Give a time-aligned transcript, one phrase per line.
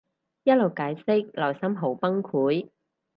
[0.45, 2.71] 一路解釋內心好崩潰